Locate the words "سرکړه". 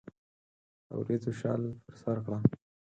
2.01-2.37